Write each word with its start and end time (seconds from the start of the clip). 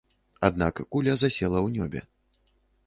Аднак 0.47 0.75
куля 0.95 1.13
засела 1.25 1.59
ў 1.67 1.69
нёбе. 1.77 2.01